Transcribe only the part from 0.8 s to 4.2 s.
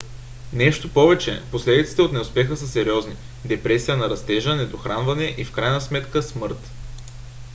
повече последиците от неуспеха са сериозни: депресия на